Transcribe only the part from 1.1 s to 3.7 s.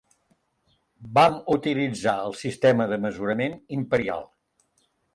Vam utilitzar el sistema de mesurament